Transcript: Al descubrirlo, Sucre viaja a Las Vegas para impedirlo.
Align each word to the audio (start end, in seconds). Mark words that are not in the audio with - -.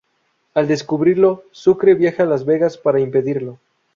Al 0.55 0.67
descubrirlo, 0.67 1.43
Sucre 1.51 1.93
viaja 1.93 2.23
a 2.23 2.25
Las 2.25 2.43
Vegas 2.43 2.75
para 2.75 2.99
impedirlo. 2.99 3.59